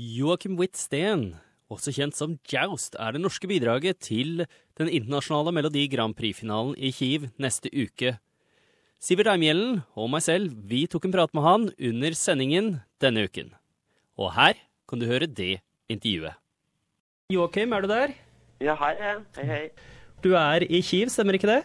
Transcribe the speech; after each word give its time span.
Joakim 0.00 0.54
Witt-Steen, 0.56 1.34
også 1.68 1.92
kjent 1.92 2.16
som 2.16 2.38
Joust, 2.48 2.94
er 2.96 3.12
det 3.12 3.20
norske 3.20 3.44
bidraget 3.50 3.98
til 4.00 4.46
den 4.80 4.88
internasjonale 4.88 5.52
Melodi 5.52 5.82
Grand 5.92 6.16
Prix-finalen 6.16 6.70
i 6.80 6.88
Kiev 6.96 7.26
neste 7.42 7.68
uke. 7.68 8.14
Sivert 8.96 9.28
Eimhjellen 9.34 9.82
og 10.00 10.08
meg 10.14 10.24
selv 10.24 10.54
vi 10.70 10.86
tok 10.88 11.04
en 11.04 11.12
prat 11.12 11.34
med 11.36 11.44
han 11.44 11.66
under 11.90 12.16
sendingen 12.16 12.70
denne 13.04 13.26
uken. 13.28 13.52
Og 14.16 14.32
her 14.38 14.56
kan 14.88 15.02
du 15.02 15.04
høre 15.10 15.28
det 15.28 15.58
intervjuet. 15.92 16.38
Joakim, 17.34 17.76
er 17.76 17.84
du 17.84 17.92
der? 17.92 18.14
Ja, 18.64 18.78
her 18.80 18.96
er 18.96 19.10
jeg. 19.10 19.22
Hei, 19.36 19.48
hei. 19.50 19.64
Du 20.24 20.32
er 20.32 20.64
i 20.64 20.80
Kiev, 20.80 21.12
stemmer 21.12 21.36
ikke 21.36 21.50
det? 21.50 21.60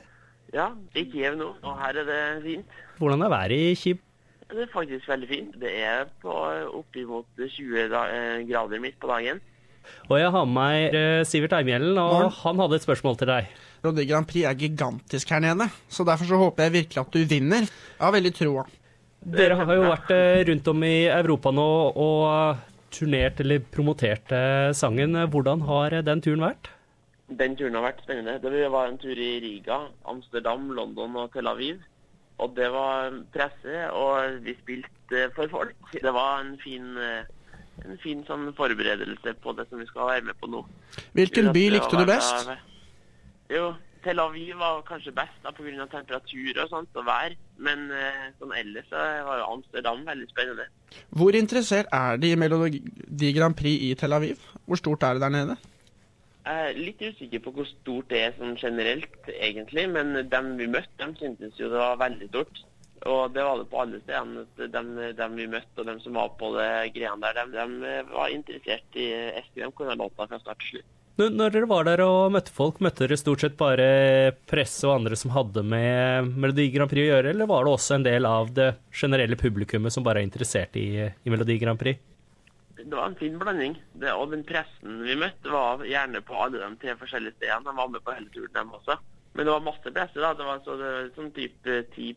Ja, 0.51 0.73
i 0.91 1.07
Kiev 1.07 1.39
nå, 1.39 1.53
og 1.63 1.79
her 1.79 2.03
er 2.03 2.11
det 2.11 2.19
fint. 2.43 2.75
Hvordan 2.99 3.23
er 3.29 3.31
været 3.37 3.55
i 3.61 3.79
Kiev? 3.79 4.03
Det 4.51 4.61
er 4.61 4.71
faktisk 4.71 5.07
veldig 5.09 5.27
fint. 5.29 5.57
Det 5.61 5.71
er 5.81 6.05
på 6.21 6.33
oppimot 6.77 7.27
20 7.39 7.79
eh, 7.81 8.43
grader 8.45 8.81
midt 8.83 8.97
på 9.01 9.09
dagen. 9.09 9.41
Og 10.09 10.19
jeg 10.19 10.29
har 10.33 10.45
med 10.49 10.55
meg 10.57 10.97
eh, 10.97 11.21
Sivert 11.27 11.55
Eimhjellen, 11.57 11.97
og 11.97 12.13
Morgen. 12.13 12.35
han 12.43 12.61
hadde 12.63 12.79
et 12.79 12.85
spørsmål 12.85 13.17
til 13.21 13.29
deg. 13.29 13.49
Melodi 13.81 14.05
Grand 14.09 14.29
Prix 14.29 14.45
er 14.49 14.57
gigantisk 14.59 15.33
her 15.33 15.41
nede, 15.45 15.67
så 15.89 16.05
derfor 16.07 16.29
så 16.29 16.39
håper 16.41 16.67
jeg 16.67 16.75
virkelig 16.79 17.01
at 17.01 17.17
du 17.17 17.25
vinner. 17.29 17.67
Jeg 17.67 18.05
har 18.05 18.15
veldig 18.15 18.33
troa. 18.37 18.65
Dere 19.35 19.57
har 19.57 19.73
jo 19.73 19.89
vært 19.89 20.13
eh, 20.13 20.45
rundt 20.51 20.71
om 20.73 20.85
i 20.85 20.95
Europa 21.09 21.53
nå 21.53 21.67
og 22.05 22.63
turnert 22.93 23.41
eller 23.41 23.65
promotert 23.73 24.31
sangen. 24.77 25.17
Hvordan 25.33 25.65
har 25.67 25.97
den 26.05 26.21
turen 26.23 26.45
vært? 26.45 26.69
Den 27.27 27.57
turen 27.57 27.75
har 27.75 27.87
vært 27.87 28.05
spennende. 28.05 28.37
Det 28.39 28.69
var 28.71 28.87
en 28.87 29.01
tur 29.01 29.17
i 29.17 29.31
Riga, 29.41 29.81
Amsterdam, 30.07 30.69
London 30.77 31.17
og 31.19 31.33
Tel 31.33 31.49
Aviv. 31.49 31.81
Og 32.43 32.51
det 32.55 32.67
var 32.71 33.15
presse, 33.33 33.87
og 33.95 34.43
vi 34.43 34.55
spilte 34.59 35.29
for 35.35 35.47
folk. 35.51 35.75
Det 35.93 36.13
var 36.13 36.41
en 36.41 36.57
fin, 36.59 36.97
eh, 36.97 37.23
en 37.85 37.99
fin 38.03 38.23
sånn 38.27 38.49
forberedelse 38.57 39.35
på 39.43 39.55
det 39.55 39.67
som 39.69 39.79
vi 39.79 39.87
skal 39.87 40.11
være 40.11 40.27
med 40.29 40.39
på 40.41 40.51
nå. 40.51 40.65
Hvilken 41.15 41.53
by 41.55 41.65
likte 41.77 41.99
du 42.01 42.05
best? 42.09 42.49
Jo, 43.51 43.69
Tel 44.05 44.19
Aviv 44.21 44.57
var 44.59 44.83
kanskje 44.85 45.13
best 45.15 45.37
da, 45.43 45.53
pga. 45.55 45.85
temperatur 45.89 46.59
og 46.61 46.69
sånt, 46.69 46.89
og 46.93 47.07
vær. 47.07 47.33
Men 47.57 47.87
eh, 47.95 48.27
sånn 48.39 48.51
ellers 48.57 48.89
så 48.91 48.99
var 49.25 49.39
jo 49.39 49.47
Amsterdam 49.55 50.03
veldig 50.05 50.27
spennende. 50.29 50.67
Hvor 51.15 51.37
interessert 51.39 51.87
er 51.93 52.19
de 52.21 52.33
i 52.33 52.37
Melodi 52.39 53.31
Grand 53.37 53.55
Prix 53.55 53.87
i 53.87 53.93
Tel 53.95 54.13
Aviv? 54.13 54.43
Hvor 54.65 54.81
stort 54.81 55.07
er 55.07 55.15
det 55.15 55.25
der 55.25 55.33
nede? 55.33 55.55
Jeg 56.45 56.69
er 56.69 56.77
litt 56.77 57.01
usikker 57.01 57.41
på 57.41 57.51
hvor 57.55 57.65
stort 57.65 58.11
det 58.13 58.21
er 58.21 58.33
sånn 58.37 58.53
generelt, 58.61 59.29
egentlig. 59.33 59.87
Men 59.89 60.13
dem 60.29 60.51
vi 60.59 60.69
møtte, 60.69 60.93
dem 61.01 61.15
syntes 61.17 61.57
jo 61.57 61.71
det 61.71 61.81
var 61.81 62.01
veldig 62.03 62.29
stort. 62.29 62.61
Og 63.05 63.33
det 63.33 63.43
var 63.45 63.59
det 63.59 63.65
på 63.69 63.79
alle 63.81 64.01
stedene. 64.03 64.43
Dem, 64.73 64.91
dem 65.17 65.39
vi 65.39 65.47
møtte 65.49 65.81
og 65.81 65.89
dem 65.89 65.97
som 66.03 66.17
var 66.17 66.35
på 66.39 66.51
det 66.55 66.69
greiene 66.95 67.21
der, 67.25 67.39
dem, 67.41 67.55
dem 67.55 68.13
var 68.13 68.33
interessert 68.33 68.99
i. 69.01 69.09
De 69.57 69.71
kunne 69.73 69.97
låta 69.97 70.29
fra 70.29 70.39
start 70.41 70.61
til 70.61 70.77
slutt. 70.77 70.91
Når 71.15 71.53
dere 71.53 71.67
var 71.71 71.85
der 71.87 72.01
og 72.03 72.33
møtte 72.35 72.51
folk, 72.51 72.81
møtte 72.83 73.05
dere 73.05 73.15
stort 73.15 73.45
sett 73.45 73.53
bare 73.55 74.33
presse 74.51 74.83
og 74.83 74.97
andre 74.97 75.15
som 75.15 75.31
hadde 75.31 75.63
med 75.63 76.33
Melodi 76.35 76.65
Grand 76.73 76.91
Prix 76.91 77.07
å 77.07 77.13
gjøre, 77.13 77.31
eller 77.31 77.47
var 77.47 77.63
det 77.63 77.71
også 77.71 77.95
en 77.95 78.03
del 78.03 78.27
av 78.27 78.51
det 78.57 78.73
generelle 78.91 79.37
publikummet 79.39 79.95
som 79.95 80.03
bare 80.03 80.19
er 80.19 80.27
interessert 80.27 80.75
i, 80.75 80.89
i 81.07 81.31
Melodi 81.31 81.55
Grand 81.61 81.79
Prix? 81.79 82.01
Det 82.85 82.93
var 82.93 83.09
en 83.09 83.17
fin 83.17 83.37
blanding. 83.41 83.75
Det, 83.97 84.11
og 84.13 84.29
den 84.31 84.43
pressen 84.45 84.99
vi 85.05 85.15
møtte, 85.17 85.49
var 85.49 85.81
gjerne 85.89 86.21
på 86.21 86.37
alle 86.37 86.61
de 86.61 86.75
tre 86.83 86.93
forskjellige 86.99 87.33
stedene. 87.39 87.65
De 87.65 87.73
var 87.79 87.87
med 87.89 88.03
på 88.05 88.13
hele 88.13 88.29
turen, 88.33 88.51
dem 88.53 88.73
også. 88.77 88.97
Men 89.35 89.47
det 89.47 89.51
var 89.55 89.63
masse 89.65 89.91
presse. 89.91 90.19
da. 90.21 90.33
Det 90.37 90.45
var 90.47 90.59
så 90.63 90.75
det 90.79 90.91
var 90.93 91.07
sånn 91.17 91.31
type 91.35 91.77
10 91.95 92.13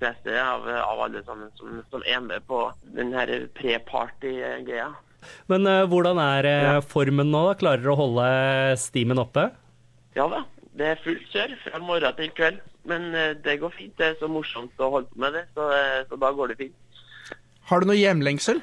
presse 0.00 0.38
av, 0.42 0.64
av 0.66 1.02
alle 1.04 1.20
sammen 1.26 1.52
som, 1.58 1.76
som 1.92 2.02
er 2.08 2.22
med 2.24 2.46
på 2.48 2.62
den 2.96 3.12
her 3.14 3.30
pre-party-greia. 3.54 4.88
Men 5.50 5.66
uh, 5.66 5.84
hvordan 5.90 6.18
er 6.22 6.48
eh, 6.48 6.64
Ja. 6.76 6.80
formen 6.80 7.30
nå? 7.32 7.44
da? 7.50 7.54
Klarer 7.60 7.82
dere 7.84 7.94
å 7.94 8.00
holde 8.00 8.26
stimen 8.80 9.18
oppe? 9.22 9.48
Ja 10.16 10.26
da. 10.32 10.44
Det 10.76 10.90
er 10.92 10.98
fullt 11.04 11.28
kjør 11.32 11.54
fra 11.62 11.78
morgen 11.80 12.16
til 12.18 12.32
kveld. 12.36 12.58
Men 12.86 13.08
uh, 13.14 13.34
det 13.42 13.58
går 13.62 13.72
fint. 13.76 13.94
Det 13.98 14.10
er 14.12 14.18
så 14.20 14.28
morsomt 14.30 14.74
å 14.82 14.90
holde 14.96 15.12
på 15.12 15.22
med 15.22 15.34
det, 15.38 15.44
så, 15.56 15.68
eh, 15.74 16.02
så 16.08 16.18
da 16.20 16.30
går 16.36 16.52
det 16.52 16.58
fint. 16.64 17.02
Har 17.70 17.82
du 17.82 17.88
noe 17.90 17.98
hjemlengsel? 17.98 18.60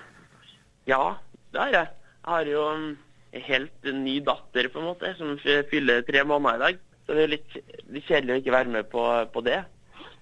Ja, 0.88 1.16
det 1.54 1.62
har 1.62 1.76
jeg. 1.78 1.92
Har 2.28 2.50
jo 2.50 2.64
mm, 2.80 2.90
en 3.34 3.46
helt 3.48 3.94
ny 3.94 4.18
datter, 4.26 4.70
på 4.74 4.82
en 4.82 4.90
måte, 4.92 5.14
som 5.20 5.38
fyller 5.70 6.04
tre 6.08 6.26
måneder 6.28 6.58
i 6.58 6.66
dag. 6.66 6.82
Så 7.04 7.16
det 7.18 7.24
er 7.24 7.34
litt, 7.34 7.56
litt 7.92 8.08
kjedelig 8.08 8.36
å 8.36 8.42
ikke 8.42 8.58
være 8.58 8.76
med 8.78 8.92
på, 8.92 9.06
på 9.34 9.44
det. 9.46 9.64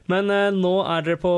Men 0.10 0.32
eh, 0.34 0.50
nå 0.54 0.74
er 0.90 1.06
dere 1.06 1.20
på, 1.22 1.32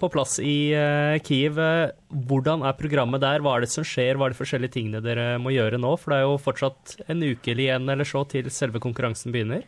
på 0.00 0.10
plass 0.12 0.38
i 0.42 0.72
eh, 0.76 1.16
Kiev. 1.24 1.58
Eh, 1.62 1.94
Hvordan 2.28 2.64
er 2.66 2.76
programmet 2.78 3.22
der? 3.22 3.42
Hva 3.44 3.56
er 3.56 3.64
det 3.64 3.70
som 3.72 3.86
skjer? 3.86 4.18
Hva 4.18 4.28
er 4.28 4.34
de 4.34 4.40
forskjellige 4.40 4.74
tingene 4.74 5.02
dere 5.04 5.30
må 5.42 5.52
gjøre 5.54 5.80
nå? 5.80 5.94
For 6.00 6.12
det 6.12 6.18
er 6.18 6.26
jo 6.26 6.40
fortsatt 6.42 6.98
en 7.06 7.24
uke 7.24 7.54
igjen 7.54 7.88
eller 7.88 8.08
så 8.08 8.24
til 8.28 8.50
selve 8.52 8.82
konkurransen 8.82 9.34
begynner. 9.34 9.64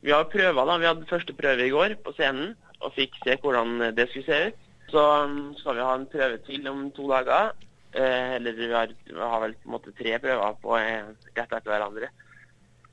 Vi 0.00 0.14
har 0.14 0.30
prøver, 0.32 0.64
da. 0.64 0.78
Vi 0.80 0.88
hadde 0.88 1.10
første 1.10 1.36
prøve 1.36 1.66
i 1.66 1.72
går 1.74 1.98
på 2.00 2.14
scenen 2.16 2.54
og 2.80 2.94
fikk 2.96 3.18
se 3.26 3.36
hvordan 3.42 3.90
det 3.96 4.08
skulle 4.08 4.28
se 4.30 4.40
ut. 4.48 4.68
Så 4.90 5.02
mm, 5.28 5.42
skal 5.60 5.76
vi 5.76 5.84
ha 5.86 5.96
en 5.98 6.08
prøve 6.10 6.40
til 6.46 6.70
om 6.70 6.86
to 6.96 7.10
dager. 7.10 7.52
Eh, 7.94 8.34
eller 8.36 8.52
vi 8.52 8.72
har, 8.72 8.92
har 9.18 9.40
vel 9.42 9.54
på 9.58 9.68
en 9.68 9.74
måte 9.74 9.94
tre 9.98 10.18
prøver 10.22 10.58
på 10.62 10.76
rett 10.78 11.40
etter 11.40 11.70
hverandre. 11.70 12.10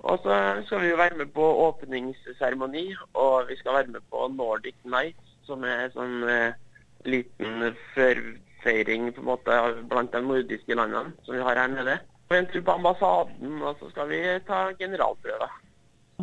Og 0.07 0.21
så 0.23 0.33
skal 0.65 0.83
vi 0.83 0.91
jo 0.91 0.97
være 0.99 1.17
med 1.19 1.31
på 1.33 1.45
åpningsseremoni, 1.67 2.85
og 3.17 3.49
vi 3.49 3.57
skal 3.59 3.79
være 3.79 3.93
med 3.95 4.05
på 4.13 4.27
Nordic 4.33 4.77
Night, 4.85 5.21
som 5.45 5.65
er 5.65 5.89
sånn 5.93 6.21
eh, 6.29 6.57
liten 7.05 7.71
førfeiring 7.95 9.11
på 9.15 9.23
en 9.23 9.31
måte 9.31 9.61
blant 9.89 10.13
de 10.13 10.21
nordiske 10.21 10.77
landene 10.77 11.15
som 11.25 11.37
vi 11.37 11.45
har 11.45 11.61
her 11.61 11.71
nede. 11.73 11.97
Og 12.27 12.35
en 12.35 12.49
tur 12.51 12.61
på 12.65 12.75
ambassaden, 12.75 13.61
og 13.63 13.79
så 13.79 13.89
skal 13.93 14.11
vi 14.11 14.21
ta 14.49 14.67
generalprøver. 14.77 15.57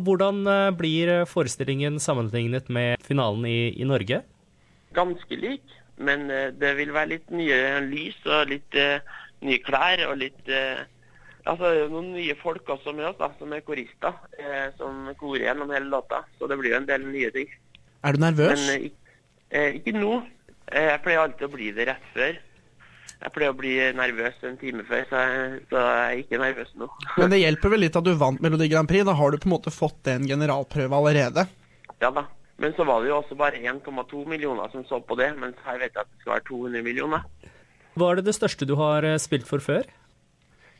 Hvordan 0.05 0.43
eh, 0.51 0.71
blir 0.75 1.17
forestillingen 1.31 1.99
sammenlignet 2.03 2.71
med 2.71 3.03
finalen 3.03 3.47
i, 3.47 3.71
i 3.75 3.87
Norge? 3.87 4.23
ganske 4.95 5.39
lik, 5.39 5.75
men 5.97 6.25
eh, 6.31 6.49
det 6.51 6.73
vil 6.77 6.91
være 6.95 7.09
litt 7.13 7.29
nye 7.31 7.59
lys 7.85 8.17
og 8.25 8.49
litt 8.51 8.75
eh, 8.75 8.99
nye 9.45 9.59
klær 9.63 10.05
og 10.09 10.17
litt 10.23 10.49
eh, 10.51 10.83
Altså 11.45 11.69
noen 11.91 12.07
nye 12.15 12.33
folk 12.41 12.65
også 12.73 12.89
med 12.97 13.05
oss, 13.05 13.17
da, 13.19 13.27
som 13.37 13.51
er 13.53 13.59
korister, 13.61 14.15
som 14.79 15.11
korer 15.19 15.43
gjennom 15.43 15.69
hele 15.69 15.85
låta. 15.91 16.23
Så 16.39 16.47
det 16.49 16.55
blir 16.57 16.71
jo 16.71 16.79
en 16.79 16.87
del 16.89 17.03
nye 17.05 17.29
ting. 17.35 17.51
Er 18.01 18.15
du 18.17 18.23
nervøs? 18.23 18.63
Men 18.65 18.87
ik- 18.87 19.75
ikke 19.77 19.93
nå. 19.93 20.15
Jeg 20.73 21.03
pleier 21.03 21.21
alltid 21.21 21.45
å 21.45 21.51
bli 21.53 21.67
det 21.77 21.85
rett 21.91 22.07
før. 22.15 22.39
Jeg 23.21 23.33
pleier 23.35 23.53
å 23.53 23.57
bli 23.59 23.75
nervøs 23.93 24.41
en 24.49 24.57
time 24.57 24.87
før, 24.89 25.05
så 25.11 25.21
jeg, 25.21 25.61
så 25.69 25.83
jeg 25.85 26.01
er 26.17 26.23
ikke 26.23 26.41
nervøs 26.41 26.73
nå. 26.81 26.89
Men 27.21 27.29
det 27.35 27.43
hjelper 27.43 27.75
vel 27.75 27.83
litt 27.85 28.01
at 28.01 28.09
du 28.09 28.15
vant 28.25 28.41
Melodi 28.41 28.71
Grand 28.73 28.89
Prix? 28.89 29.05
Da 29.05 29.13
har 29.21 29.29
du 29.29 29.37
på 29.37 29.45
en 29.45 29.53
måte 29.53 29.69
fått 29.77 30.09
en 30.15 30.25
generalprøve 30.25 30.97
allerede. 30.97 31.45
ja 32.01 32.09
da. 32.09 32.25
Men 32.61 32.73
så 32.77 32.85
var 32.87 33.03
det 33.03 33.11
jo 33.11 33.17
også 33.19 33.35
bare 33.35 33.59
1,2 33.59 34.23
millioner 34.31 34.71
som 34.71 34.85
så 34.87 35.01
på 35.03 35.17
det, 35.19 35.33
mens 35.39 35.59
her 35.65 35.79
vet 35.81 35.91
jeg 35.91 36.05
at 36.05 36.11
det 36.11 36.21
skal 36.21 36.37
være 36.37 36.47
200 36.47 36.85
millioner. 36.85 37.25
Hva 37.95 38.11
er 38.11 38.19
det 38.19 38.29
det 38.29 38.35
største 38.37 38.67
du 38.67 38.75
har 38.79 39.07
eh, 39.07 39.19
spilt 39.19 39.47
for 39.47 39.63
før? 39.63 39.83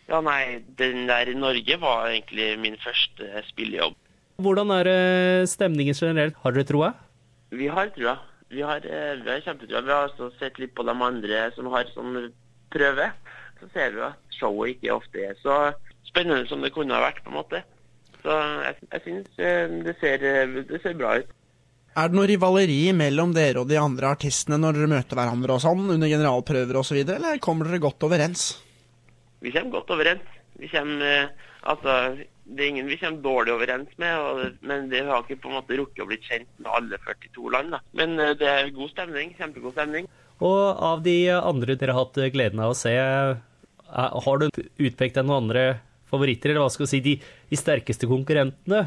Ja, 0.07 0.21
nei, 0.21 0.61
den 0.79 1.07
der 1.09 1.31
i 1.31 1.35
Norge 1.35 1.77
var 1.81 2.07
egentlig 2.11 2.53
min 2.61 2.77
første 2.79 3.43
spillejobb. 3.49 3.97
Hvordan 4.43 4.71
er 4.75 4.89
eh, 4.91 5.47
stemningen 5.47 5.95
generelt? 5.97 6.39
Har 6.43 6.55
dere 6.55 6.67
troa? 6.67 6.91
Vi 7.55 7.67
har 7.71 7.91
troa. 7.95 8.17
Vi 8.51 8.61
har, 8.61 8.83
eh, 8.83 9.15
vi 9.23 9.31
har 9.31 9.43
kjempetroa. 9.43 9.81
Vi 9.81 9.95
har 9.95 10.09
også 10.09 10.31
sett 10.39 10.59
litt 10.59 10.75
på 10.75 10.83
de 10.87 10.95
andre 10.95 11.45
som 11.55 11.71
har 11.73 11.87
sånn 11.95 12.29
prøve. 12.71 13.09
Så 13.59 13.71
ser 13.73 13.95
vi 13.95 14.03
at 14.07 14.35
showet 14.35 14.75
ikke 14.75 14.95
ofte 14.95 15.23
er 15.31 15.39
så 15.41 15.55
spennende 16.07 16.47
som 16.47 16.61
det 16.63 16.73
kunne 16.75 16.95
ha 16.95 17.03
vært, 17.03 17.23
på 17.23 17.31
en 17.31 17.39
måte. 17.39 17.63
Så 18.21 18.35
jeg, 18.63 18.75
jeg 18.91 19.01
syns 19.05 19.39
det, 19.39 19.49
det 19.87 20.81
ser 20.83 20.99
bra 20.99 21.17
ut. 21.19 21.33
Er 21.95 22.11
det 22.11 22.17
noe 22.17 22.27
rivaleri 22.27 22.79
mellom 22.91 23.31
dere 23.31 23.61
og 23.61 23.69
de 23.69 23.77
andre 23.79 24.09
artistene 24.11 24.57
når 24.59 24.75
dere 24.75 24.91
møter 24.91 25.15
hverandre 25.15 25.55
og 25.55 25.61
sånn, 25.63 25.85
under 25.93 26.09
generalprøver 26.11 26.79
osv., 26.81 26.97
eller 27.05 27.39
kommer 27.43 27.69
dere 27.69 27.79
godt 27.85 28.03
overens? 28.03 28.49
Vi 29.39 29.53
kommer 29.55 29.77
godt 29.77 29.93
overens. 29.95 30.33
Vi 30.59 30.67
kommer 30.71 31.05
eh, 31.07 31.45
Altså, 31.65 31.93
det 32.45 32.61
er 32.61 32.67
ingen 32.69 32.89
vi 32.91 32.97
kommer 33.01 33.23
dårlig 33.23 33.53
overens 33.55 33.93
med, 33.97 34.19
og, 34.21 34.59
men 34.69 34.89
det 34.91 35.01
har 35.07 35.23
ikke 35.23 35.39
på 35.41 35.49
en 35.49 35.55
måte 35.57 35.79
rukket 35.79 36.03
å 36.03 36.09
bli 36.11 36.19
kjent 36.21 36.51
med 36.59 36.69
alle 36.77 36.99
42 37.01 37.53
land. 37.55 37.73
da. 37.73 37.79
Men 37.97 38.19
eh, 38.21 38.35
det 38.37 38.51
er 38.51 38.69
god 38.75 38.91
stemning. 38.91 39.31
Kjempegod 39.39 39.73
stemning. 39.73 40.11
Og 40.45 40.61
av 40.91 41.01
de 41.07 41.17
andre 41.39 41.77
dere 41.79 41.95
har 41.95 42.05
hatt 42.05 42.19
gleden 42.35 42.61
av 42.61 42.75
å 42.75 42.77
se, 42.77 42.93
eh, 42.93 44.19
har 44.27 44.43
du 44.43 44.49
utpekt 44.51 45.17
deg 45.17 45.25
noen 45.25 45.45
andre 45.47 45.65
favoritter, 46.11 46.51
eller 46.51 46.67
hva 46.67 46.75
skal 46.75 46.85
du 46.85 46.91
si, 46.91 47.01
de, 47.07 47.15
de 47.49 47.59
sterkeste 47.59 48.11
konkurrentene? 48.11 48.83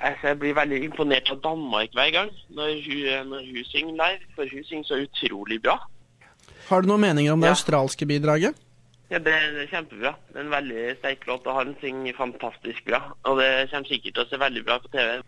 Altså, 0.00 0.28
Jeg 0.32 0.38
blir 0.38 0.54
veldig 0.56 0.78
imponert 0.88 1.30
av 1.30 1.40
Danmark 1.44 1.92
hver 1.94 2.10
gang 2.14 2.30
når 2.50 2.72
hun, 2.86 3.30
når 3.32 3.46
hun 3.50 3.64
synger 3.70 3.98
live, 4.00 4.28
for 4.36 4.46
hun 4.52 4.64
synger 4.64 4.84
så 4.88 5.00
utrolig 5.04 5.60
bra. 5.62 5.78
Har 6.68 6.82
du 6.82 6.88
noen 6.88 7.00
meninger 7.04 7.32
om 7.34 7.40
det 7.42 7.50
Ja. 7.50 7.56
australske 7.56 8.06
bidraget? 8.06 8.54
Ja, 9.10 9.18
det, 9.18 9.34
det 9.52 9.66
er 9.66 9.70
kjempebra. 9.74 10.14
Det 10.32 10.38
er 10.40 10.44
en 10.46 10.54
veldig 10.54 10.82
sterk 11.02 11.26
låt, 11.28 11.46
og 11.46 11.54
han 11.58 11.74
synger 11.82 12.14
fantastisk 12.16 12.84
bra. 12.86 13.02
Og 13.28 13.38
det 13.42 13.50
kommer 13.70 13.88
sikkert 13.90 14.14
til 14.16 14.24
å 14.24 14.28
se 14.30 14.38
veldig 14.40 14.62
bra 14.64 14.78
på 14.80 14.88
TV. 14.94 15.20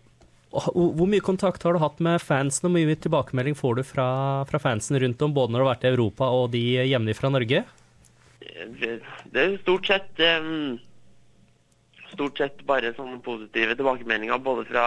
Hvor 0.55 1.07
mye 1.11 1.21
kontakt 1.21 1.63
har 1.67 1.75
du 1.75 1.79
hatt 1.83 1.99
med 1.99 2.21
fansen, 2.23 2.65
og 2.65 2.71
hvor 2.71 2.79
mye 2.87 2.95
tilbakemelding 3.03 3.57
får 3.59 3.75
du 3.75 3.83
fra, 3.83 4.07
fra 4.49 4.61
fansen 4.63 4.97
rundt 5.03 5.21
om, 5.21 5.33
både 5.35 5.51
når 5.51 5.59
du 5.61 5.65
har 5.65 5.73
vært 5.75 5.85
i 5.85 5.91
Europa 5.93 6.29
og 6.31 6.49
de 6.55 6.63
hjemme 6.87 7.13
fra 7.13 7.29
Norge? 7.29 7.61
Det, 8.79 8.91
det 9.33 9.41
er 9.43 9.57
stort 9.61 9.85
sett 9.89 10.21
um, 10.41 10.79
Stort 12.15 12.39
sett 12.39 12.63
bare 12.67 12.93
sånne 12.95 13.19
positive 13.25 13.75
tilbakemeldinger 13.75 14.41
både 14.43 14.65
fra, 14.69 14.85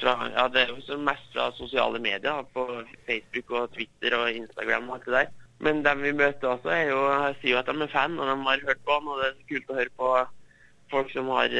fra 0.00 0.16
ja, 0.32 0.46
det 0.52 0.64
er 0.64 0.72
jo 0.72 0.98
mest 1.04 1.28
fra 1.34 1.50
sosiale 1.58 2.00
medier, 2.02 2.42
på 2.54 2.66
Facebook 3.06 3.52
og 3.52 3.70
Twitter 3.76 4.16
og 4.18 4.32
Instagram 4.32 4.88
og 4.88 4.98
alt 4.98 5.08
det 5.08 5.16
der. 5.18 5.32
Men 5.60 5.82
dem 5.84 6.02
vi 6.02 6.12
møter 6.16 6.54
også, 6.54 6.72
er 6.72 6.86
jo, 6.88 7.00
sier 7.40 7.54
jo 7.54 7.60
at 7.60 7.68
de 7.68 7.84
er 7.84 7.92
fan, 7.92 8.16
og 8.16 8.28
de 8.30 8.36
har 8.48 8.68
hørt 8.68 8.84
på 8.86 8.96
han. 8.96 9.10
Og 9.12 9.18
det 9.20 9.26
er 9.28 9.48
kult 9.50 9.72
å 9.72 9.80
høre 9.80 9.96
på 10.00 10.12
folk 10.90 11.10
som 11.12 11.28
har, 11.36 11.56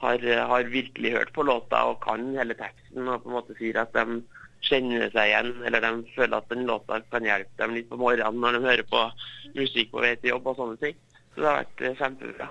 har, 0.00 0.28
har 0.52 0.70
virkelig 0.72 1.12
hørt 1.18 1.34
på 1.36 1.44
låta 1.44 1.84
og 1.90 2.00
kan 2.04 2.30
hele 2.38 2.56
teksten, 2.56 3.04
og 3.04 3.20
på 3.20 3.30
en 3.30 3.36
måte 3.36 3.58
sier 3.60 3.82
at 3.84 3.92
de 3.96 4.22
kjenner 4.62 5.10
seg 5.12 5.28
igjen, 5.28 5.52
eller 5.66 5.84
de 5.84 5.92
føler 6.16 6.38
at 6.38 6.50
den 6.52 6.66
låta 6.68 7.00
kan 7.12 7.26
hjelpe 7.26 7.60
dem 7.60 7.76
litt 7.76 7.88
på 7.90 8.00
morgenen 8.00 8.40
når 8.40 8.56
de 8.56 8.66
hører 8.68 8.88
på 8.88 9.04
musikk 9.58 9.92
på 9.92 10.02
vei 10.04 10.14
til 10.16 10.36
jobb 10.36 10.50
og 10.52 10.58
sånne 10.60 10.80
ting. 10.82 10.98
Så 11.34 11.42
det 11.42 11.48
har 11.48 11.62
vært 11.62 11.82
eh, 11.84 11.96
kjempebra. 11.98 12.48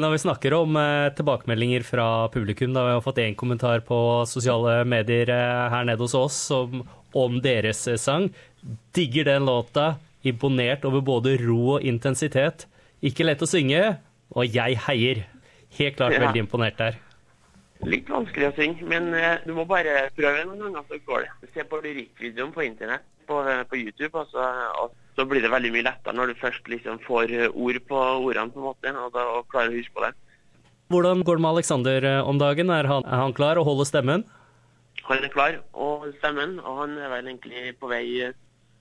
Når 0.00 0.14
vi 0.14 0.18
snakker 0.22 0.54
om 0.56 0.76
eh, 0.80 1.10
tilbakemeldinger 1.16 1.84
fra 1.84 2.06
publikum, 2.32 2.72
da 2.72 2.86
vi 2.86 2.94
har 2.94 3.02
fått 3.04 3.18
én 3.20 3.34
kommentar 3.36 3.82
på 3.84 3.96
sosiale 4.28 4.78
medier 4.88 5.28
eh, 5.28 5.66
her 5.72 5.84
nede 5.84 6.00
hos 6.00 6.14
oss 6.16 6.38
om, 6.56 6.80
om 7.12 7.36
deres 7.44 7.84
eh, 7.92 7.98
sang. 8.00 8.30
Digger 8.96 9.28
den 9.28 9.44
låta. 9.48 9.96
Imponert 10.24 10.84
over 10.88 11.02
både 11.04 11.34
ro 11.42 11.74
og 11.76 11.84
intensitet. 11.84 12.64
Ikke 13.04 13.26
lett 13.26 13.42
å 13.42 13.48
synge, 13.50 13.82
og 14.32 14.46
jeg 14.48 14.78
heier. 14.86 15.24
Helt 15.76 15.98
klart 15.98 16.14
Ja. 16.16 16.22
veldig 16.24 16.44
imponert 16.46 16.78
der. 16.80 16.96
Litt 17.82 18.08
vanskelig 18.08 18.52
å 18.52 18.54
synge, 18.54 18.86
men 18.86 19.10
du 19.42 19.50
må 19.56 19.64
bare 19.66 20.06
prøve 20.14 20.44
noen 20.46 20.60
ganger, 20.68 20.84
så 20.86 21.00
går 21.08 21.24
det. 21.26 21.50
Se 21.56 21.64
på 21.66 21.80
lyrikkvideoen 21.82 22.52
på 22.54 22.62
internett, 22.62 23.02
på, 23.28 23.38
på 23.70 23.78
YouTube, 23.78 24.12
og 24.18 24.28
så, 24.32 24.48
og 24.82 24.92
så 25.16 25.26
blir 25.28 25.44
det 25.44 25.52
veldig 25.52 25.72
mye 25.74 25.86
lettere 25.86 26.16
når 26.16 26.32
du 26.32 26.40
først 26.40 26.68
liksom 26.72 27.00
får 27.06 27.32
eh, 27.36 27.48
ord 27.50 27.80
på 27.88 28.02
ordene, 28.02 28.52
på 28.52 28.60
en 28.60 28.68
måte, 28.68 28.92
og, 28.96 29.10
da, 29.14 29.24
og 29.36 29.48
klarer 29.52 29.72
å 29.72 29.78
huske 29.78 29.96
på 29.96 30.04
det. 30.06 30.12
Hvordan 30.92 31.24
går 31.24 31.38
det 31.38 31.44
med 31.44 31.54
Alexander 31.56 32.06
eh, 32.08 32.28
om 32.28 32.40
dagen? 32.40 32.72
Er 32.72 32.88
han, 32.88 33.04
er 33.04 33.24
han 33.24 33.36
klar 33.36 33.60
å 33.60 33.66
holde 33.68 33.88
stemmen? 33.88 34.24
Han 35.08 35.24
er 35.24 35.32
klar, 35.32 35.58
og 35.72 36.06
stemmen, 36.18 36.58
og 36.62 36.84
han 36.84 36.96
er 37.00 37.12
vel 37.12 37.32
egentlig 37.32 37.74
på 37.80 37.90
vei 37.92 38.04
eh, 38.28 38.36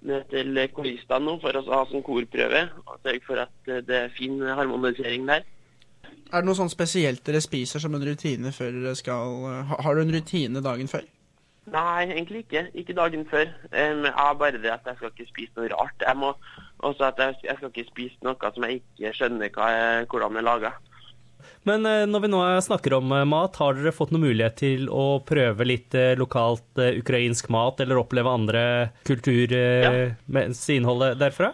ned 0.07 0.27
til 0.31 0.57
koristene 0.73 1.25
nå 1.27 1.37
for 1.43 1.57
å 1.57 1.65
ha 1.67 1.81
som 1.91 2.03
korprøve, 2.05 2.67
og 2.87 2.93
sørge 3.03 3.25
for 3.27 3.41
at 3.43 3.73
det 3.87 3.97
er 4.07 4.13
fin 4.15 4.39
harmonisering 4.41 5.27
der. 5.29 5.45
Er 6.31 6.41
det 6.41 6.47
noe 6.47 6.57
sånn 6.57 6.71
spesielt 6.71 7.25
dere 7.27 7.41
spiser 7.43 7.83
som 7.83 7.93
en 7.95 8.03
rutine 8.07 8.53
før 8.55 8.71
dere 8.77 8.93
skal 8.95 9.67
Har 9.67 9.97
du 9.97 10.01
en 10.01 10.13
rutine 10.15 10.63
dagen 10.63 10.87
før? 10.87 11.03
Nei, 11.69 12.07
egentlig 12.09 12.45
ikke. 12.45 12.63
Ikke 12.73 12.95
dagen 12.97 13.25
før. 13.29 13.51
Um, 13.69 14.05
jeg 14.07 14.15
har 14.17 14.37
bare 14.39 14.57
det 14.61 14.71
at 14.73 14.87
jeg 14.89 14.97
skal 14.97 15.11
ikke 15.13 15.27
spise 15.29 15.59
noe 15.59 15.69
rart. 15.75 16.01
Jeg 16.01 16.17
må 16.17 16.31
også 16.81 17.05
at 17.11 17.19
jeg, 17.21 17.35
jeg 17.45 17.59
skal 17.59 17.69
ikke 17.69 17.89
spise 17.91 18.25
noe 18.25 18.53
som 18.55 18.65
jeg 18.65 18.81
ikke 18.81 19.13
skjønner 19.13 19.51
jeg, 19.51 20.07
hvordan 20.09 20.39
er 20.41 20.47
laga. 20.47 20.71
Men 21.69 21.85
eh, 21.85 22.07
når 22.09 22.23
vi 22.23 22.29
nå 22.33 22.41
snakker 22.65 22.95
om 22.97 23.11
eh, 23.13 23.25
mat, 23.29 23.57
har 23.61 23.77
dere 23.77 23.93
fått 23.93 24.13
noen 24.13 24.25
mulighet 24.25 24.57
til 24.61 24.87
å 24.89 25.21
prøve 25.25 25.67
litt 25.67 25.93
eh, 25.97 26.15
lokalt 26.17 26.81
eh, 26.81 26.97
ukrainsk 27.01 27.51
mat, 27.53 27.81
eller 27.83 28.01
oppleve 28.01 28.33
andre 28.33 28.63
kultur 29.07 29.53
eh, 29.53 29.85
Ja. 29.85 29.91
med 30.25 30.57
innholdet 30.73 31.19
derfra? 31.21 31.53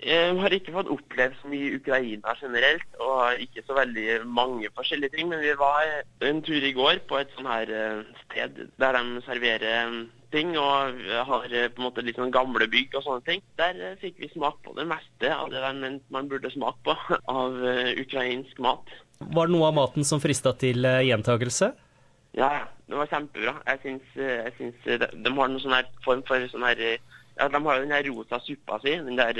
Jeg 0.00 0.36
har 0.40 0.54
ikke 0.56 0.72
fått 0.72 0.88
opplevd 0.88 1.34
så 1.36 1.48
mye 1.52 1.66
i 1.66 1.74
Ukraina 1.76 2.32
generelt, 2.40 2.86
og 3.04 3.42
ikke 3.44 3.60
så 3.66 3.74
veldig 3.76 4.22
mange 4.24 4.70
forskjellige 4.72 5.12
ting. 5.12 5.28
Men 5.28 5.42
vi 5.44 5.52
var 5.60 5.90
en 6.24 6.40
tur 6.44 6.64
i 6.64 6.72
går 6.72 7.02
på 7.08 7.18
et 7.20 7.34
sånn 7.36 7.48
her 7.50 7.68
eh, 7.68 7.98
sted 8.22 8.62
der 8.80 8.96
de 8.96 9.20
serverer 9.26 9.66
eh, 9.68 9.98
ting, 10.32 10.54
og 10.56 11.02
har 11.28 11.52
eh, 11.52 11.68
på 11.68 11.82
en 11.82 11.88
måte 11.90 12.04
litt 12.06 12.16
sånn 12.16 12.32
gamle 12.32 12.68
bygg 12.72 12.96
og 12.96 13.04
sånne 13.04 13.26
ting. 13.26 13.42
Der 13.60 13.76
eh, 13.76 13.98
fikk 14.00 14.22
vi 14.22 14.30
smak 14.32 14.62
på 14.64 14.72
det 14.78 14.86
meste 14.88 15.32
av 15.34 15.50
det 15.52 15.60
de 15.60 15.72
mente 15.82 16.16
man 16.16 16.30
burde 16.30 16.52
smake 16.54 16.80
på 16.86 16.96
av 17.42 17.60
ukrainsk 18.00 18.62
mat. 18.64 18.94
Var 19.20 19.50
det 19.50 19.52
noe 19.52 19.68
av 19.68 19.76
maten 19.76 20.06
som 20.08 20.22
frista 20.22 20.54
til 20.56 20.80
gjentakelse? 20.80 21.74
Ja. 22.38 22.54
Det 22.90 22.98
var 22.98 23.06
kjempebra. 23.06 23.52
Jeg 23.68 23.78
syns, 23.84 24.06
jeg 24.18 24.50
syns 24.56 24.78
de, 24.82 24.96
de 24.98 25.30
har 25.30 25.50
noen 25.52 25.60
sånn 25.62 25.76
her 25.76 25.90
form 26.02 26.24
for 26.26 26.42
sånn 26.50 26.64
her 26.66 26.80
Ja, 26.80 27.46
de 27.46 27.60
har 27.62 27.76
jo 27.76 27.84
den 27.84 27.94
her 27.94 28.08
rosa 28.08 28.40
suppa 28.42 28.80
si. 28.82 28.96
Den 28.98 29.20
der 29.20 29.38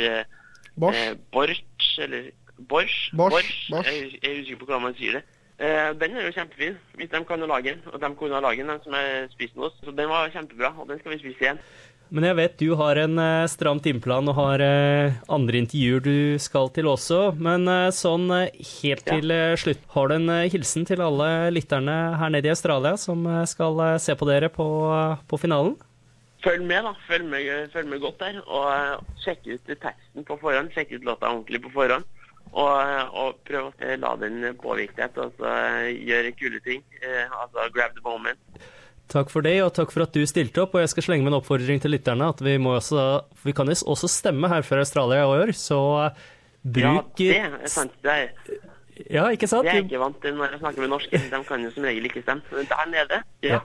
Bosch? 0.76 0.96
Eh, 0.96 1.17
Borch, 1.32 1.99
eller? 1.99 2.31
Bosch, 2.58 3.11
Bosch. 3.17 3.52
Jeg, 3.70 4.19
jeg 4.20 4.31
er 4.31 4.40
usikker 4.43 4.61
på 4.62 4.69
hvordan 4.69 4.88
man 4.88 4.99
sier 4.99 5.19
det. 5.19 5.25
Eh, 5.61 5.93
den 6.00 6.17
er 6.17 6.25
jo 6.25 6.32
kjempefin, 6.32 6.76
hvis 6.96 7.11
de 7.12 7.20
kan 7.28 7.44
lage 7.44 7.75
den. 7.75 7.84
Og 7.93 8.00
de 8.00 8.11
kunne 8.17 8.37
ha 8.37 8.40
laget 8.44 8.64
den, 8.64 8.72
de 8.72 8.84
som 8.84 8.96
jeg 8.96 9.31
spist 9.34 9.56
med 9.56 9.69
oss. 9.69 9.78
Så 9.84 9.93
den 9.96 10.08
var 10.08 10.32
kjempebra, 10.32 10.75
og 10.78 10.88
den 10.88 11.00
skal 11.00 11.12
vi 11.14 11.22
spise 11.22 11.44
igjen. 11.44 11.62
Men 12.11 12.25
jeg 12.26 12.37
vet 12.40 12.55
du 12.58 12.72
har 12.75 12.99
en 12.99 13.19
eh, 13.22 13.46
stram 13.46 13.78
timeplan 13.78 14.26
og 14.32 14.34
har 14.34 14.62
eh, 14.64 15.19
andre 15.31 15.61
intervjuer 15.62 16.02
du 16.02 16.17
skal 16.43 16.73
til 16.75 16.88
også. 16.90 17.20
Men 17.38 17.69
eh, 17.70 17.93
sånn 17.94 18.26
helt 18.32 19.05
til 19.06 19.34
slutt, 19.61 19.84
har 19.94 20.11
du 20.11 20.16
en 20.16 20.32
eh, 20.34 20.49
hilsen 20.50 20.88
til 20.88 21.05
alle 21.06 21.28
lytterne 21.55 21.99
her 22.19 22.32
nede 22.34 22.50
i 22.50 22.55
Australia 22.55 22.96
som 22.99 23.23
eh, 23.28 23.44
skal 23.46 23.78
eh, 23.87 24.00
se 24.02 24.16
på 24.19 24.26
dere 24.26 24.50
på, 24.50 24.66
på 25.31 25.38
finalen? 25.38 25.76
Følg 26.44 26.64
med, 26.64 26.87
da. 26.87 26.94
Følg 27.08 27.28
med, 27.28 27.70
følg 27.75 27.90
med 27.90 28.00
godt 28.00 28.22
der. 28.22 28.40
Og 28.46 28.66
eh, 28.72 28.96
sjekk 29.25 29.46
ut 29.50 29.70
teksten 29.70 30.26
på 30.28 30.38
forhånd. 30.40 30.72
Sjekk 30.75 30.96
ut 30.96 31.06
låta 31.08 31.28
ordentlig 31.28 31.62
på 31.66 31.72
forhånd. 31.75 32.06
Og, 32.50 32.75
eh, 32.81 33.14
og 33.20 33.40
prøv 33.46 33.69
å 33.69 33.72
eh, 33.84 33.96
la 34.00 34.14
den 34.20 34.42
påvirke 34.60 34.96
deg 35.02 35.16
til 35.16 35.28
å 35.28 35.52
gjøre 35.92 36.34
kule 36.38 36.62
ting. 36.64 36.84
Altså 37.28 37.69
grab 37.75 37.96
the 37.98 38.04
moment. 38.06 38.62
Takk 39.10 39.31
for 39.32 39.42
det, 39.42 39.56
og 39.64 39.72
takk 39.75 39.90
for 39.90 40.04
at 40.06 40.14
du 40.14 40.22
stilte 40.28 40.62
opp. 40.62 40.76
Og 40.76 40.84
jeg 40.84 40.92
skal 40.94 41.08
slenge 41.08 41.26
med 41.26 41.34
en 41.34 41.40
oppfordring 41.40 41.82
til 41.82 41.92
lytterne 41.96 42.31
at 42.31 42.42
vi, 42.46 42.56
også, 42.56 43.06
vi 43.44 43.54
kan 43.56 43.70
også 43.70 44.10
stemme 44.10 44.50
her 44.52 44.62
fra 44.66 44.84
Australia 44.84 45.25
i 45.25 45.40
år, 45.44 45.54
så 45.58 45.81
bruk 46.62 47.19
Ja, 47.19 47.32
det 47.34 47.40
er 47.40 47.72
sant. 47.72 47.96
Det 48.04 48.16
er, 48.16 48.31
Ja, 49.08 49.25
ikke 49.32 49.48
sant? 49.48 49.64
Jeg 49.64 49.81
er 49.81 49.87
ikke 49.87 50.00
vant 50.02 50.19
til 50.22 50.34
når 50.37 50.54
jeg 50.54 50.60
snakker 50.60 50.84
med 50.84 50.90
norske. 50.92 51.20
De 51.32 51.42
kan 51.48 51.62
jo 51.64 51.70
som 51.75 51.87
regel 51.88 52.06
ikke 52.06 52.22
stemme. 52.22 52.44
Men 52.52 52.69
der 52.70 52.90
nede, 52.92 53.20
ja. 53.42 53.58
Ja. 53.58 53.60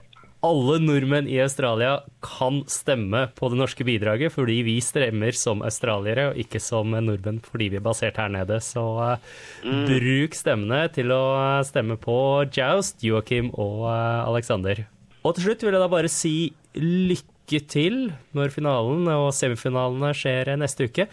Alle 0.46 0.76
nordmenn 0.78 1.26
i 1.26 1.38
Australia 1.42 1.96
kan 2.22 2.60
stemme 2.70 3.24
på 3.34 3.48
det 3.50 3.58
norske 3.58 3.82
bidraget, 3.86 4.30
fordi 4.34 4.60
vi 4.66 4.76
stemmer 4.84 5.34
som 5.34 5.62
australiere, 5.66 6.28
og 6.30 6.38
ikke 6.38 6.60
som 6.62 6.92
nordmenn 6.94 7.40
fordi 7.42 7.70
vi 7.72 7.78
er 7.80 7.82
basert 7.82 8.20
her 8.20 8.30
nede. 8.30 8.60
Så 8.62 8.84
eh, 9.02 9.24
bruk 9.88 10.36
stemmene 10.38 10.84
til 10.94 11.10
å 11.14 11.22
eh, 11.40 11.64
stemme 11.66 11.96
på 11.98 12.18
Joust, 12.54 13.02
Joakim 13.02 13.48
og 13.54 13.88
uh, 13.88 14.28
Alexander. 14.28 14.84
Og 15.26 15.34
til 15.34 15.48
slutt 15.48 15.64
vil 15.66 15.74
jeg 15.74 15.82
da 15.82 15.90
bare 15.90 16.12
si 16.12 16.36
lykke 16.78 17.62
til 17.66 17.98
når 18.36 18.54
finalen 18.54 19.08
og 19.16 19.32
semifinalene 19.34 20.12
skjer 20.14 20.52
neste 20.60 20.86
uke. 20.86 21.08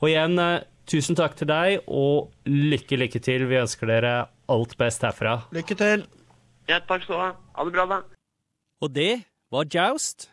Og 0.00 0.08
igjen, 0.10 0.34
uh, 0.42 0.64
tusen 0.90 1.18
takk 1.18 1.36
til 1.38 1.52
deg, 1.52 1.84
og 1.86 2.32
lykke, 2.50 2.98
lykke 3.04 3.22
til. 3.22 3.46
Vi 3.46 3.60
ønsker 3.62 3.94
dere 3.94 4.16
alt 4.50 4.74
best 4.80 5.06
herfra. 5.06 5.38
Lykke 5.54 5.78
til! 5.78 6.04
ja, 6.70 6.80
takk 6.88 7.04
skal 7.04 7.14
du 7.14 7.20
ha. 7.20 7.30
Ha 7.58 7.68
det 7.68 7.74
bra, 7.74 7.86
da. 7.90 8.02
Og 8.82 8.90
det 8.90 9.22
var 9.52 9.68
Joust. 9.70 10.26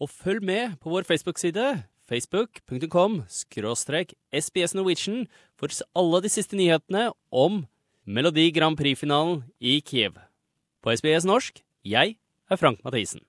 Og 0.00 0.08
følg 0.08 0.42
med 0.42 0.78
på 0.80 0.88
vår 0.88 1.04
Facebook-side, 1.04 1.82
facebook.com 2.08 3.22
skråstrek 3.28 4.14
SBS 4.32 4.72
Norwegian, 4.74 5.26
for 5.60 5.68
alle 5.92 6.22
de 6.24 6.32
siste 6.32 6.56
nyhetene 6.56 7.10
om 7.30 7.66
Melodi 8.06 8.48
Grand 8.56 8.76
Prix-finalen 8.80 9.44
i 9.60 9.80
Kiev. 9.84 10.16
På 10.82 10.96
SBS 10.96 11.28
norsk, 11.28 11.60
jeg 11.84 12.16
er 12.50 12.56
Frank 12.56 12.80
Mathisen. 12.84 13.20